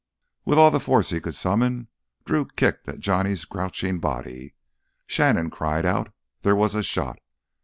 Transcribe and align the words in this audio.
With 0.45 0.57
all 0.57 0.71
the 0.71 0.79
force 0.79 1.11
he 1.11 1.21
could 1.21 1.35
summon 1.35 1.87
Drew 2.25 2.45
kicked 2.47 2.89
at 2.89 3.01
Johnny's 3.01 3.45
crouching 3.45 3.99
body. 3.99 4.55
Shannon 5.05 5.51
cried 5.51 5.85
out—there 5.85 6.55
was 6.55 6.73
a 6.73 6.81
shot. 6.81 7.19